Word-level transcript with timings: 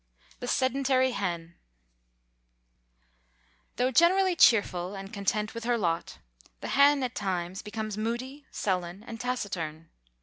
The 0.39 0.47
Sedentary 0.47 1.11
Hen. 1.11 1.59
Though 3.75 3.91
generally 3.91 4.35
cheerful 4.35 4.95
and 4.95 5.13
content 5.13 5.53
with 5.53 5.63
her 5.65 5.77
lot, 5.77 6.17
the 6.59 6.69
hen 6.69 7.03
at 7.03 7.13
times 7.13 7.61
becomes 7.61 7.99
moody, 7.99 8.47
sullen 8.49 9.03
and 9.03 9.21
taciturn. 9.21 9.91